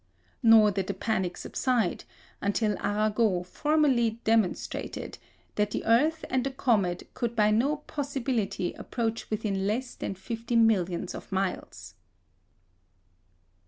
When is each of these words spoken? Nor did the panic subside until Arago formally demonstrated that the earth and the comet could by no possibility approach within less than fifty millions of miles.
Nor 0.41 0.71
did 0.71 0.87
the 0.87 0.95
panic 0.95 1.37
subside 1.37 2.05
until 2.41 2.75
Arago 2.79 3.43
formally 3.43 4.19
demonstrated 4.23 5.19
that 5.57 5.69
the 5.69 5.85
earth 5.85 6.25
and 6.27 6.43
the 6.43 6.49
comet 6.49 7.07
could 7.13 7.35
by 7.35 7.51
no 7.51 7.75
possibility 7.75 8.73
approach 8.73 9.29
within 9.29 9.67
less 9.67 9.93
than 9.93 10.15
fifty 10.15 10.55
millions 10.55 11.13
of 11.13 11.31
miles. 11.31 11.93